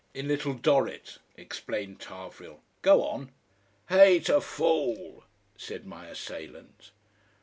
[0.15, 3.29] "In 'Little Dorrit,'" explained Tarvrille; "go on!"
[3.87, 6.89] "Hate a fool," said my assailant.